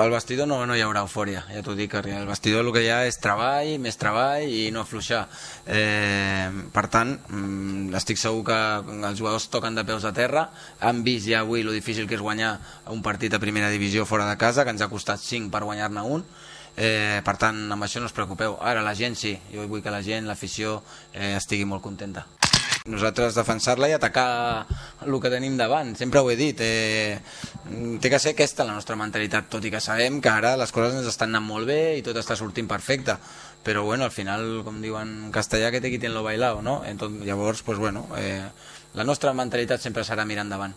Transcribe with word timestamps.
Al 0.00 0.08
vestidor 0.08 0.48
no, 0.48 0.56
no 0.64 0.72
hi 0.72 0.80
haurà 0.80 1.02
eufòria, 1.04 1.42
ja 1.52 1.60
t'ho 1.60 1.74
dic, 1.76 1.92
el 2.00 2.24
vestidor 2.24 2.62
el 2.64 2.70
que 2.72 2.80
hi 2.80 2.86
ha 2.88 3.02
és 3.04 3.18
treball, 3.20 3.74
més 3.84 3.98
treball 4.00 4.46
i 4.48 4.70
no 4.72 4.86
afluixar. 4.86 5.26
Eh, 5.68 6.48
per 6.72 6.86
tant, 6.94 7.10
mm, 7.28 7.92
estic 8.00 8.16
segur 8.16 8.40
que 8.46 8.56
els 9.10 9.20
jugadors 9.20 9.50
toquen 9.52 9.76
de 9.76 9.84
peus 9.84 10.06
a 10.08 10.14
terra, 10.16 10.46
han 10.80 11.02
vist 11.04 11.28
ja 11.28 11.42
avui 11.44 11.60
lo 11.60 11.76
difícil 11.76 12.08
que 12.08 12.16
és 12.16 12.24
guanyar 12.24 12.54
un 12.88 13.04
partit 13.04 13.36
a 13.36 13.42
primera 13.42 13.68
divisió 13.68 14.06
fora 14.08 14.30
de 14.30 14.38
casa, 14.40 14.64
que 14.64 14.72
ens 14.72 14.80
ha 14.80 14.88
costat 14.88 15.20
5 15.20 15.52
per 15.52 15.60
guanyar-ne 15.68 16.08
un, 16.08 16.24
eh, 16.74 17.20
per 17.22 17.36
tant, 17.36 17.60
amb 17.76 17.84
això 17.84 18.00
no 18.00 18.08
us 18.08 18.16
preocupeu. 18.16 18.56
Ara 18.64 18.80
la 18.80 18.96
gent 18.96 19.12
sí, 19.12 19.36
jo 19.52 19.68
vull 19.68 19.84
que 19.84 19.92
la 19.92 20.00
gent, 20.00 20.24
l'afició, 20.24 20.80
eh, 21.12 21.36
estigui 21.36 21.68
molt 21.68 21.84
contenta. 21.84 22.24
Nosaltres 22.82 23.36
defensar-la 23.38 23.86
i 23.86 23.92
atacar 23.94 24.66
el 25.06 25.14
que 25.22 25.30
tenim 25.30 25.54
davant, 25.54 25.92
sempre 25.94 26.18
ho 26.18 26.30
he 26.32 26.34
dit. 26.34 26.58
Eh, 26.66 27.20
té 28.02 28.10
que 28.10 28.18
ser 28.18 28.32
aquesta 28.34 28.66
la 28.66 28.74
nostra 28.74 28.96
mentalitat, 28.98 29.46
tot 29.52 29.62
i 29.62 29.70
que 29.70 29.80
sabem 29.80 30.18
que 30.20 30.32
ara 30.32 30.56
les 30.58 30.74
coses 30.74 30.96
ens 30.98 31.06
estan 31.06 31.30
anant 31.30 31.46
molt 31.46 31.70
bé 31.70 31.78
i 32.00 32.02
tot 32.02 32.18
està 32.18 32.34
sortint 32.34 32.66
perfecte. 32.66 33.16
Però 33.62 33.84
bueno, 33.86 34.02
al 34.02 34.10
final, 34.10 34.64
com 34.66 34.82
diuen 34.82 35.14
en 35.28 35.30
castellà, 35.30 35.70
que 35.70 35.78
té 35.80 35.92
qui 35.92 36.02
ten 36.02 36.10
lo 36.14 36.24
bailao, 36.26 36.58
no? 36.62 36.80
Entonces, 36.84 37.22
llavors, 37.24 37.62
pues 37.62 37.78
bueno, 37.78 38.08
eh, 38.18 38.42
la 38.94 39.04
nostra 39.04 39.32
mentalitat 39.32 39.80
sempre 39.80 40.02
serà 40.04 40.26
mirar 40.26 40.42
endavant. 40.44 40.70